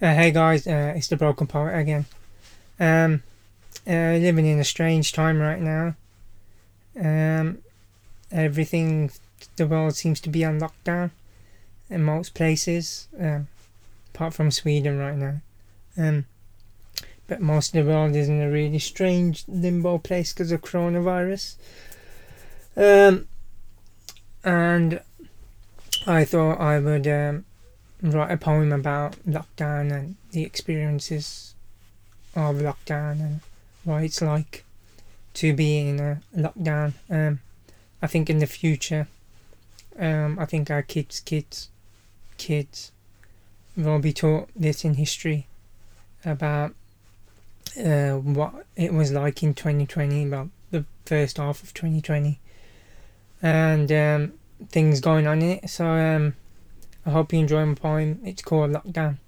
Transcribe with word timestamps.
Uh, 0.00 0.12
hey 0.12 0.30
guys, 0.30 0.66
uh, 0.66 0.92
it's 0.94 1.08
the 1.08 1.16
Broken 1.16 1.46
Poet 1.46 1.74
again. 1.74 2.04
Um, 2.78 3.22
uh, 3.86 4.20
living 4.20 4.44
in 4.44 4.58
a 4.58 4.64
strange 4.64 5.14
time 5.14 5.40
right 5.40 5.58
now. 5.58 5.94
Um, 7.00 7.60
everything, 8.30 9.10
the 9.56 9.66
world 9.66 9.96
seems 9.96 10.20
to 10.20 10.28
be 10.28 10.44
on 10.44 10.60
lockdown 10.60 11.12
in 11.88 12.04
most 12.04 12.34
places, 12.34 13.08
um, 13.18 13.48
apart 14.14 14.34
from 14.34 14.50
Sweden 14.50 14.98
right 14.98 15.16
now. 15.16 15.36
Um, 15.96 16.26
but 17.26 17.40
most 17.40 17.74
of 17.74 17.82
the 17.82 17.90
world 17.90 18.14
is 18.14 18.28
in 18.28 18.42
a 18.42 18.50
really 18.50 18.78
strange 18.78 19.44
limbo 19.48 19.96
place 19.96 20.34
because 20.34 20.52
of 20.52 20.60
coronavirus. 20.60 21.56
Um, 22.76 23.28
and 24.44 25.00
I 26.06 26.26
thought 26.26 26.60
I 26.60 26.80
would 26.80 27.06
um, 27.08 27.46
write 28.02 28.30
a 28.30 28.36
poem 28.36 28.72
about 28.72 29.16
lockdown 29.26 29.92
and 29.92 30.16
the 30.32 30.42
experiences 30.42 31.54
of 32.34 32.56
lockdown 32.56 33.20
and 33.20 33.40
what 33.84 34.02
it's 34.02 34.20
like 34.20 34.64
to 35.34 35.54
be 35.54 35.78
in 35.78 36.00
a 36.00 36.20
lockdown. 36.36 36.92
Um, 37.10 37.40
I 38.02 38.06
think 38.06 38.28
in 38.28 38.38
the 38.38 38.46
future, 38.46 39.08
um, 39.98 40.38
I 40.38 40.44
think 40.44 40.70
our 40.70 40.82
kids, 40.82 41.20
kids, 41.20 41.70
kids 42.36 42.92
will 43.76 43.98
be 43.98 44.12
taught 44.12 44.48
this 44.54 44.84
in 44.84 44.94
history 44.94 45.46
about 46.24 46.74
uh, 47.82 48.12
what 48.12 48.66
it 48.74 48.92
was 48.92 49.12
like 49.12 49.42
in 49.42 49.54
2020, 49.54 50.26
about 50.26 50.48
the 50.70 50.84
first 51.04 51.36
half 51.38 51.62
of 51.62 51.74
2020, 51.74 52.38
and 53.42 53.92
um, 53.92 54.32
things 54.68 55.00
going 55.00 55.26
on 55.26 55.42
in 55.42 55.50
it. 55.58 55.70
So 55.70 55.86
um, 55.86 56.34
I 57.06 57.10
hope 57.10 57.32
you 57.32 57.38
enjoy 57.38 57.64
my 57.64 57.74
poem. 57.74 58.20
It's 58.24 58.42
called 58.42 58.72
Lockdown. 58.72 59.18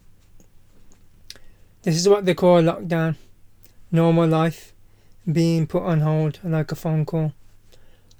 This 1.83 1.97
is 1.97 2.09
what 2.09 2.25
they 2.27 2.35
call 2.35 2.61
lockdown. 2.61 3.15
Normal 3.93 4.29
life. 4.29 4.73
Being 5.31 5.67
put 5.67 5.85
on 5.85 6.01
hold 6.01 6.41
like 6.43 6.73
a 6.73 6.75
phone 6.75 7.07
call. 7.07 7.33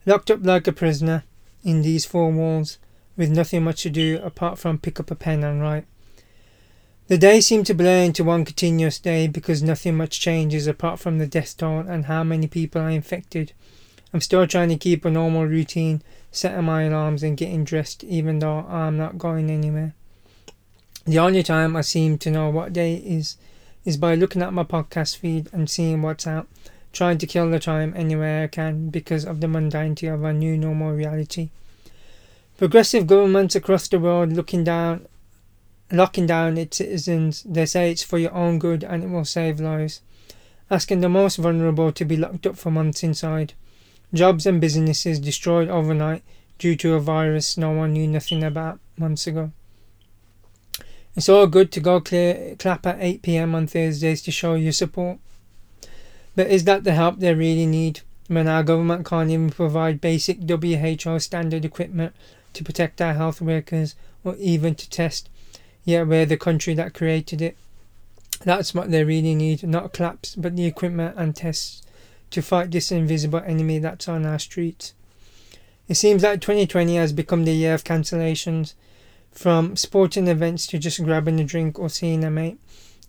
Locked 0.07 0.31
up 0.31 0.45
like 0.45 0.69
a 0.69 0.73
prisoner 0.73 1.25
in 1.65 1.83
these 1.83 2.07
four 2.07 2.31
walls 2.31 2.79
with 3.17 3.31
nothing 3.31 3.65
much 3.65 3.83
to 3.83 3.91
do 3.91 4.21
apart 4.23 4.59
from 4.59 4.79
pick 4.79 5.01
up 5.01 5.11
a 5.11 5.17
pen 5.17 5.43
and 5.43 5.61
write. 5.61 5.87
The 7.09 7.19
day 7.19 7.41
seem 7.41 7.65
to 7.65 7.75
blur 7.75 8.05
into 8.05 8.23
one 8.23 8.45
continuous 8.45 8.99
day 9.01 9.27
because 9.27 9.63
nothing 9.63 9.97
much 9.97 10.21
changes 10.21 10.67
apart 10.67 11.01
from 11.01 11.19
the 11.19 11.27
death 11.27 11.57
toll 11.57 11.81
and 11.81 12.05
how 12.05 12.23
many 12.23 12.47
people 12.47 12.81
are 12.81 12.91
infected. 12.91 13.53
I'm 14.15 14.21
still 14.21 14.47
trying 14.47 14.69
to 14.69 14.77
keep 14.77 15.05
a 15.05 15.11
normal 15.11 15.47
routine 15.47 16.03
setting 16.39 16.65
my 16.65 16.83
alarms 16.85 17.23
and 17.23 17.37
getting 17.37 17.65
dressed 17.65 18.05
even 18.05 18.39
though 18.39 18.59
I'm 18.69 18.97
not 18.97 19.19
going 19.19 19.51
anywhere. 19.51 19.95
The 21.05 21.19
only 21.19 21.43
time 21.43 21.77
I 21.77 21.81
seem 21.81 22.19
to 22.19 22.31
know 22.31 22.51
what 22.51 22.73
day 22.73 22.97
is 22.97 23.37
is 23.85 23.97
by 23.97 24.15
looking 24.15 24.43
at 24.43 24.53
my 24.53 24.65
podcast 24.65 25.17
feed 25.17 25.49
and 25.53 25.71
seeing 25.71 26.03
what's 26.03 26.27
out, 26.27 26.47
trying 26.93 27.17
to 27.19 27.27
kill 27.27 27.51
the 27.51 27.59
time 27.59 27.95
anywhere 27.97 28.45
I 28.45 28.47
can 28.49 28.91
because 28.91 29.25
of 29.25 29.41
the 29.41 29.47
mundanity 29.47 30.13
of 30.13 30.25
our 30.25 30.33
new 30.33 30.59
normal 30.59 30.93
reality. 30.93 31.49
Progressive 32.59 33.07
governments 33.07 33.55
across 33.55 33.89
the 33.89 33.99
world 33.99 34.33
looking 34.33 34.65
down 34.65 35.07
locking 35.91 36.27
down 36.27 36.59
its 36.59 36.77
citizens, 36.77 37.43
they 37.45 37.65
say 37.65 37.91
it's 37.91 38.03
for 38.03 38.19
your 38.19 38.35
own 38.35 38.59
good 38.59 38.85
and 38.85 39.03
it 39.03 39.09
will 39.09 39.25
save 39.25 39.61
lives. 39.61 40.03
Asking 40.71 41.01
the 41.01 41.09
most 41.09 41.37
vulnerable 41.37 41.93
to 41.93 42.05
be 42.05 42.17
locked 42.17 42.47
up 42.47 42.59
for 42.59 42.71
months 42.71 43.03
inside. 43.03 43.55
Jobs 44.15 44.47
and 44.47 44.61
businesses 44.61 45.21
destroyed 45.21 45.69
overnight 45.69 46.23
due 46.59 46.77
to 46.77 46.95
a 46.95 47.01
virus 47.01 47.59
no 47.59 47.71
one 47.71 47.93
knew 47.93 48.07
nothing 48.07 48.43
about 48.43 48.81
months 48.97 49.27
ago. 49.27 49.53
It's 51.15 51.29
all 51.29 51.47
good 51.47 51.73
to 51.73 51.81
go 51.81 52.01
clear, 52.01 52.57
clap 52.59 52.87
at 52.87 52.99
8 53.01 53.23
pm 53.23 53.55
on 53.55 53.67
Thursdays 53.67 54.23
to 54.23 54.31
show 54.31 54.55
your 54.55 54.73
support. 54.73 55.19
But 56.37 56.47
is 56.47 56.65
that 56.65 56.85
the 56.85 56.93
help 56.93 57.19
they 57.19 57.35
really 57.35 57.67
need 57.67 58.01
when 58.29 58.47
our 58.47 58.63
government 58.63 59.05
can't 59.05 59.31
even 59.31 59.51
provide 59.51 60.01
basic 60.01 60.39
WHO 60.49 61.19
standard 61.19 61.65
equipment 61.65 62.15
to 62.53 62.65
protect 62.65 63.03
our 63.03 63.15
health 63.15 63.41
workers 63.41 63.95
or 64.25 64.37
even 64.37 64.75
to 64.77 64.89
test? 64.89 65.29
Yet 65.85 66.07
we're 66.07 66.27
the 66.27 66.37
country 66.37 66.75
that 66.75 66.95
created 66.95 67.43
it. 67.43 67.57
That's 68.45 68.73
what 68.73 68.91
they 68.91 69.03
really 69.05 69.35
need, 69.35 69.65
not 69.65 69.93
claps, 69.93 70.37
but 70.37 70.55
the 70.55 70.67
equipment 70.67 71.17
and 71.19 71.35
tests 71.35 71.83
to 72.31 72.43
fight 72.43 72.71
this 72.71 72.93
invisible 72.93 73.43
enemy 73.45 73.79
that's 73.79 74.09
on 74.09 74.27
our 74.27 74.39
streets. 74.39 74.95
It 75.89 75.95
seems 75.95 76.23
like 76.23 76.41
2020 76.41 76.97
has 76.97 77.13
become 77.13 77.45
the 77.45 77.53
year 77.53 77.75
of 77.75 77.85
cancellations, 77.85 78.75
from 79.33 79.77
sporting 79.77 80.27
events 80.27 80.67
to 80.67 80.79
just 80.79 81.03
grabbing 81.03 81.39
a 81.41 81.45
drink 81.45 81.79
or 81.79 81.89
seeing 81.89 82.25
a 82.25 82.31
mate. 82.31 82.59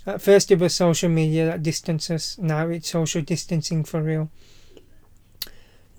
At 0.05 0.21
first, 0.21 0.51
it 0.51 0.59
was 0.59 0.75
social 0.75 1.09
media 1.09 1.45
that 1.45 1.63
distanced 1.63 2.11
us, 2.11 2.37
now 2.37 2.67
it's 2.67 2.89
social 2.89 3.21
distancing 3.21 3.83
for 3.83 4.01
real. 4.01 4.29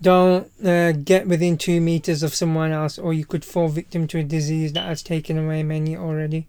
Don't 0.01 0.49
uh, 0.65 0.93
get 0.93 1.27
within 1.27 1.57
two 1.57 1.79
meters 1.79 2.23
of 2.23 2.33
someone 2.33 2.71
else, 2.71 2.97
or 2.97 3.13
you 3.13 3.25
could 3.25 3.45
fall 3.45 3.67
victim 3.67 4.07
to 4.07 4.19
a 4.19 4.23
disease 4.23 4.73
that 4.73 4.87
has 4.87 5.03
taken 5.03 5.37
away 5.37 5.61
many 5.61 5.95
already. 5.95 6.47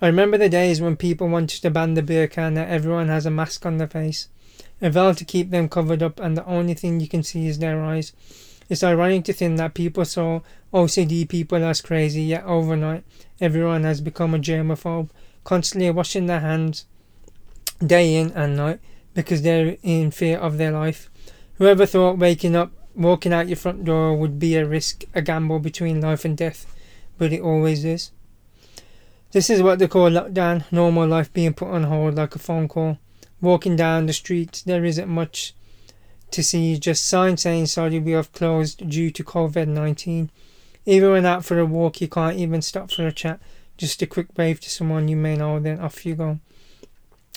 I 0.00 0.06
remember 0.06 0.38
the 0.38 0.48
days 0.48 0.80
when 0.80 0.96
people 0.96 1.28
wanted 1.28 1.62
to 1.62 1.70
ban 1.70 1.94
the 1.94 2.02
burqa 2.02 2.38
and 2.38 2.56
that 2.56 2.68
everyone 2.68 3.08
has 3.08 3.26
a 3.26 3.30
mask 3.30 3.66
on 3.66 3.78
their 3.78 3.88
face 3.88 4.28
a 4.82 4.90
veil 4.90 5.14
to 5.14 5.24
keep 5.24 5.50
them 5.50 5.68
covered 5.68 6.02
up, 6.02 6.20
and 6.20 6.36
the 6.36 6.44
only 6.44 6.74
thing 6.74 7.00
you 7.00 7.08
can 7.08 7.22
see 7.22 7.46
is 7.46 7.58
their 7.58 7.82
eyes. 7.82 8.12
It's 8.68 8.82
ironic 8.82 9.24
to 9.26 9.32
think 9.32 9.56
that 9.58 9.74
people 9.74 10.04
saw 10.04 10.40
OCD 10.74 11.28
people 11.28 11.64
as 11.64 11.80
crazy, 11.80 12.22
yet 12.22 12.44
overnight 12.44 13.04
everyone 13.40 13.84
has 13.84 14.00
become 14.00 14.34
a 14.34 14.38
germaphobe, 14.38 15.10
constantly 15.44 15.90
washing 15.90 16.26
their 16.26 16.40
hands 16.40 16.86
day 17.84 18.16
in 18.16 18.30
and 18.32 18.56
night 18.56 18.80
because 19.14 19.42
they're 19.42 19.76
in 19.82 20.10
fear 20.10 20.38
of 20.38 20.58
their 20.58 20.70
life. 20.70 21.10
Whoever 21.58 21.86
thought 21.86 22.18
waking 22.18 22.56
up, 22.56 22.72
walking 22.94 23.32
out 23.32 23.48
your 23.48 23.56
front 23.56 23.84
door 23.84 24.16
would 24.16 24.38
be 24.38 24.56
a 24.56 24.66
risk, 24.66 25.04
a 25.14 25.22
gamble 25.22 25.58
between 25.58 26.00
life 26.00 26.24
and 26.24 26.36
death, 26.36 26.66
but 27.18 27.32
it 27.32 27.40
always 27.40 27.84
is. 27.84 28.10
This 29.32 29.48
is 29.48 29.62
what 29.62 29.78
they 29.78 29.88
call 29.88 30.10
lockdown, 30.10 30.64
normal 30.70 31.08
life 31.08 31.32
being 31.32 31.54
put 31.54 31.68
on 31.68 31.84
hold 31.84 32.14
like 32.14 32.34
a 32.34 32.38
phone 32.38 32.68
call. 32.68 32.98
Walking 33.42 33.74
down 33.74 34.06
the 34.06 34.12
street, 34.12 34.62
there 34.66 34.84
isn't 34.84 35.08
much 35.08 35.52
to 36.30 36.44
see, 36.44 36.78
just 36.78 37.04
signs 37.04 37.42
saying 37.42 37.66
sorry 37.66 37.98
we 37.98 38.12
have 38.12 38.32
closed 38.32 38.88
due 38.88 39.10
to 39.10 39.24
COVID 39.24 39.66
19. 39.66 40.30
Even 40.86 41.10
when 41.10 41.26
out 41.26 41.44
for 41.44 41.58
a 41.58 41.66
walk, 41.66 42.00
you 42.00 42.06
can't 42.06 42.38
even 42.38 42.62
stop 42.62 42.92
for 42.92 43.04
a 43.04 43.10
chat. 43.10 43.40
Just 43.76 44.00
a 44.00 44.06
quick 44.06 44.28
wave 44.38 44.60
to 44.60 44.70
someone 44.70 45.08
you 45.08 45.16
may 45.16 45.36
know, 45.36 45.58
then 45.58 45.80
off 45.80 46.06
you 46.06 46.14
go. 46.14 46.38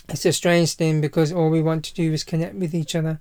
It's 0.08 0.26
a 0.26 0.32
strange 0.32 0.76
thing 0.76 1.02
because 1.02 1.32
all 1.32 1.50
we 1.50 1.64
want 1.64 1.84
to 1.86 1.94
do 1.96 2.14
is 2.14 2.24
connect 2.24 2.54
with 2.54 2.76
each 2.76 2.96
other. 2.96 3.20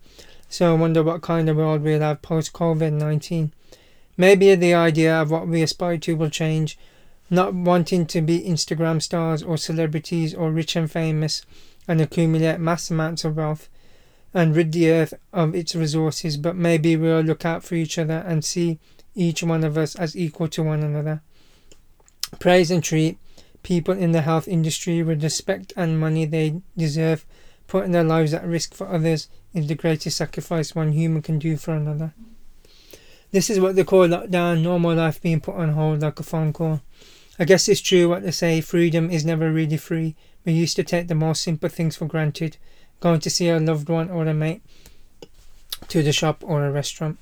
So 0.51 0.71
I 0.71 0.79
wonder 0.79 1.03
what 1.03 1.23
kind 1.23 1.49
of 1.49 1.57
world 1.57 1.81
we'll 1.81 2.01
have 2.01 2.21
post 2.21 2.53
COVID 2.53 2.93
19. 2.93 3.53
Maybe 4.19 4.55
the 4.55 4.75
idea 4.75 5.23
of 5.23 5.31
what 5.31 5.49
we 5.49 5.63
aspire 5.63 5.97
to 5.99 6.17
will 6.17 6.29
change. 6.29 6.79
Not 7.31 7.55
wanting 7.55 8.05
to 8.09 8.21
be 8.21 8.43
Instagram 8.43 9.01
stars 9.01 9.43
or 9.43 9.57
celebrities 9.57 10.35
or 10.35 10.53
rich 10.53 10.77
and 10.77 10.91
famous 10.91 11.47
and 11.87 12.01
accumulate 12.01 12.59
mass 12.59 12.91
amounts 12.91 13.25
of 13.25 13.37
wealth 13.37 13.69
and 14.33 14.57
rid 14.57 14.73
the 14.73 14.91
earth 14.91 15.15
of 15.33 15.55
its 15.55 15.75
resources, 15.75 16.37
but 16.37 16.57
maybe 16.57 16.97
we'll 16.97 17.21
look 17.21 17.45
out 17.45 17.63
for 17.63 17.77
each 17.77 17.99
other 17.99 18.25
and 18.27 18.45
see 18.45 18.81
each 19.15 19.43
one 19.43 19.63
of 19.63 19.79
us 19.79 19.95
as 19.95 20.17
equal 20.17 20.49
to 20.49 20.63
one 20.63 20.83
another. 20.83 21.23
Praise 22.41 22.71
and 22.71 22.83
treat 22.83 23.17
people 23.63 23.95
in 23.95 24.13
the 24.13 24.23
health 24.23 24.49
industry 24.49 25.03
with 25.03 25.23
respect 25.23 25.73
and 25.77 26.01
money 26.01 26.25
they 26.25 26.61
deserve. 26.77 27.25
Putting 27.67 27.93
their 27.93 28.05
lives 28.05 28.35
at 28.35 28.45
risk 28.45 28.75
for 28.75 28.89
others 28.89 29.29
is 29.55 29.69
the 29.69 29.75
greatest 29.75 30.17
sacrifice 30.17 30.75
one 30.75 30.93
human 30.93 31.23
can 31.23 31.39
do 31.39 31.57
for 31.57 31.73
another. 31.73 32.13
This 33.31 33.51
is 33.51 33.59
what 33.59 33.75
they 33.75 33.85
call 33.85 34.07
lockdown, 34.07 34.63
normal 34.63 34.95
life 34.95 35.21
being 35.21 35.41
put 35.41 35.57
on 35.57 35.71
hold 35.71 36.03
like 36.03 36.21
a 36.21 36.23
phone 36.23 36.53
call. 36.53 36.83
I 37.37 37.45
guess 37.45 37.69
it's 37.69 37.81
true 37.81 38.09
what 38.09 38.23
they 38.23 38.31
say 38.31 38.61
freedom 38.61 39.11
is 39.11 39.25
never 39.25 39.51
really 39.51 39.77
free, 39.77 40.15
we 40.45 40.53
used 40.53 40.77
to 40.77 40.85
take 40.85 41.09
the 41.09 41.17
most 41.17 41.43
simple 41.43 41.69
things 41.69 41.97
for 41.97 42.07
granted, 42.07 42.59
going 43.01 43.19
to 43.21 43.31
see 43.31 43.49
a 43.49 43.59
loved 43.59 43.89
one 43.89 44.09
or 44.09 44.25
a 44.25 44.33
mate, 44.35 44.63
to 45.89 46.03
the 46.03 46.13
shop 46.13 46.45
or 46.47 46.65
a 46.65 46.71
restaurant, 46.71 47.19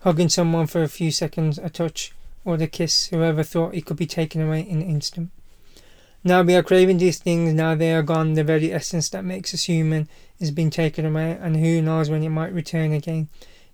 hugging 0.00 0.28
someone 0.28 0.66
for 0.66 0.82
a 0.82 0.88
few 0.88 1.12
seconds, 1.12 1.58
a 1.58 1.70
touch, 1.70 2.12
or 2.44 2.56
the 2.56 2.66
kiss, 2.66 3.06
whoever 3.06 3.44
thought 3.44 3.74
it 3.74 3.86
could 3.86 3.96
be 3.96 4.06
taken 4.06 4.42
away 4.42 4.62
in 4.62 4.82
an 4.82 4.88
instant. 4.88 5.30
Now 6.24 6.42
we 6.42 6.56
are 6.56 6.62
craving 6.64 6.98
these 6.98 7.20
things, 7.20 7.52
now 7.52 7.76
they 7.76 7.92
are 7.92 8.02
gone, 8.02 8.34
the 8.34 8.42
very 8.42 8.72
essence 8.72 9.08
that 9.10 9.24
makes 9.24 9.54
us 9.54 9.64
human 9.64 10.08
is 10.40 10.50
being 10.50 10.70
taken 10.70 11.06
away, 11.06 11.38
and 11.40 11.56
who 11.56 11.80
knows 11.80 12.10
when 12.10 12.24
it 12.24 12.30
might 12.30 12.52
return 12.52 12.92
again, 12.92 13.28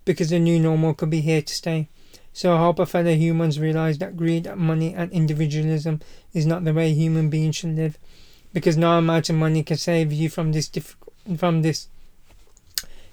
because 0.05 0.29
the 0.29 0.39
new 0.39 0.61
normal 0.61 0.93
could 0.93 1.09
be 1.09 1.23
here 1.23 1.41
to 1.41 1.55
stay. 1.55 1.89
So 2.33 2.55
I 2.55 2.59
hope 2.59 2.79
our 2.79 2.87
fellow 2.87 3.15
humans 3.15 3.59
realize 3.59 3.99
that 3.99 4.17
greed, 4.17 4.53
money, 4.57 4.95
and 4.95 5.11
individualism 5.13 6.01
is 6.33 6.47
not 6.47 6.65
the 6.65 6.75
way 6.75 6.93
human 6.93 7.31
beings 7.31 7.57
should 7.57 7.77
live 7.77 7.99
because 8.53 8.77
no 8.77 8.99
amount 8.99 9.29
of 9.29 9.37
money 9.37 9.63
can 9.63 9.77
save 9.77 10.13
you 10.13 10.29
from 10.29 10.53
this 10.53 10.71
from 11.37 11.63
this. 11.63 11.89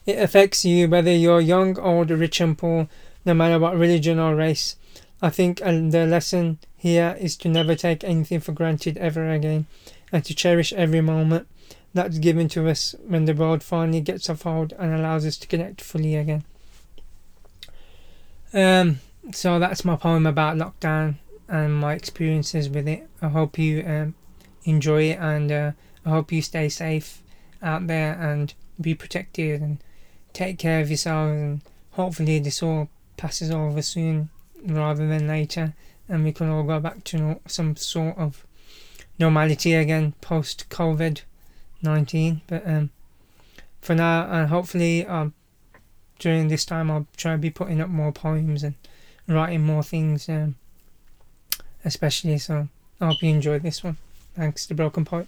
It 0.06 0.19
affects 0.19 0.63
you 0.63 0.88
whether 0.88 1.12
you're 1.12 1.41
young, 1.41 1.79
old, 1.79 2.12
rich, 2.12 2.39
and 2.39 2.57
poor, 2.57 2.88
no 3.25 3.33
matter 3.33 3.57
what 3.57 3.75
religion 3.75 4.19
or 4.19 4.35
race. 4.35 4.75
I 5.21 5.29
think 5.29 5.62
uh, 5.62 5.71
the 5.71 6.06
lesson 6.06 6.59
here 6.77 7.17
is 7.19 7.35
to 7.38 7.50
never 7.50 7.73
take 7.73 8.03
anything 8.03 8.39
for 8.39 8.51
granted 8.51 8.97
ever 8.97 9.31
again. 9.31 9.65
and 10.12 10.23
to 10.23 10.33
cherish 10.33 10.71
every 10.73 11.01
moment 11.01 11.47
that's 11.94 12.19
given 12.19 12.47
to 12.50 12.69
us 12.69 12.95
when 13.06 13.25
the 13.25 13.33
world 13.33 13.63
finally 13.63 14.01
gets 14.01 14.29
off 14.29 14.44
hold 14.44 14.73
and 14.73 14.94
allows 14.94 15.25
us 15.25 15.38
to 15.38 15.47
connect 15.47 15.81
fully 15.81 16.15
again. 16.15 16.44
Um, 18.56 19.02
so 19.34 19.60
that's 19.60 19.84
my 19.84 19.98
poem 19.98 20.25
about 20.25 20.56
lockdown 20.56 21.16
and 21.50 21.75
my 21.75 21.94
experiences 21.94 22.69
with 22.69 22.88
it. 22.88 23.07
I 23.22 23.28
hope 23.28 23.60
you 23.60 23.84
um, 23.86 24.16
enjoy 24.63 25.12
it 25.12 25.19
and 25.19 25.52
uh, 25.52 25.72
I 26.06 26.10
hope 26.10 26.31
you 26.31 26.42
stay 26.42 26.69
safe 26.69 27.22
out 27.62 27.88
there 27.88 28.13
and 28.13 28.54
be 28.80 28.96
protected 28.96 29.62
and 29.62 29.80
take 30.31 30.57
care 30.57 30.80
of 30.80 30.90
yourselves 30.90 31.34
and 31.34 31.62
hopefully 31.92 32.40
this 32.40 32.63
all 32.63 32.90
passes 33.18 33.52
over 33.52 33.81
soon 33.81 34.30
rather 34.66 35.06
than 35.08 35.28
later 35.28 35.74
and 36.08 36.24
we 36.24 36.31
can 36.31 36.50
all 36.50 36.63
go 36.63 36.80
back 36.80 37.04
to 37.06 37.40
some 37.48 37.75
sort 37.75 38.18
of 38.18 38.46
normality 39.19 39.74
again 39.74 40.13
post 40.22 40.69
COVID 40.69 41.22
19 41.81 42.42
but 42.48 42.68
um, 42.68 42.90
for 43.81 43.96
now 43.96 44.28
and 44.30 44.50
hopefully 44.50 45.06
um, 45.06 45.34
during 46.19 46.47
this 46.47 46.65
time 46.65 46.89
I'll 46.89 47.07
try 47.17 47.33
and 47.33 47.41
be 47.41 47.50
putting 47.50 47.81
up 47.81 47.89
more 47.89 48.12
poems 48.12 48.63
and 48.63 48.75
writing 49.27 49.62
more 49.62 49.83
things 49.83 50.29
um, 50.29 50.56
especially 51.83 52.38
so 52.38 52.67
I 53.00 53.07
hope 53.07 53.21
you 53.21 53.29
enjoyed 53.29 53.63
this 53.63 53.83
one. 53.83 53.97
Thanks 54.35 54.65
to 54.67 54.73
Broken 54.73 55.06
Poet 55.06 55.27